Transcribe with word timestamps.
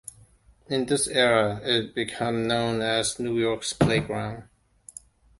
In 0.67 0.87
this 0.87 1.07
era, 1.07 1.59
it 1.63 1.93
became 1.93 2.47
known 2.47 2.81
as 2.81 3.19
"New 3.19 3.37
York's 3.37 3.71
Playground". 3.71 4.45